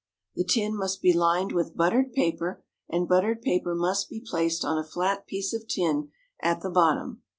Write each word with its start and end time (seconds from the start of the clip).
The 0.33 0.43
tin 0.43 0.75
must 0.75 1.03
be 1.03 1.13
lined 1.13 1.51
with 1.51 1.77
buttered 1.77 2.11
paper, 2.11 2.63
and 2.89 3.07
buttered 3.07 3.43
paper 3.43 3.75
must 3.75 4.09
be 4.09 4.19
placed 4.19 4.65
on 4.65 4.79
a 4.79 4.83
flat 4.83 5.27
piece 5.27 5.53
of 5.53 5.67
tin 5.67 6.09
at 6.41 6.61
the 6.61 6.71
bottom. 6.71 7.21